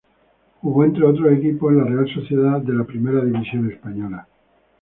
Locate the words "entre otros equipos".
0.83-1.71